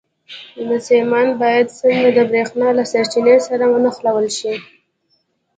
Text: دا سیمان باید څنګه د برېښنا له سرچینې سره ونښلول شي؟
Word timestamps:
دا 0.67 0.77
سیمان 0.87 1.27
باید 1.41 1.75
څنګه 1.79 2.07
د 2.17 2.19
برېښنا 2.29 2.67
له 2.77 2.83
سرچینې 2.91 3.37
سره 3.47 3.63
ونښلول 3.67 4.27
شي؟ 4.37 4.53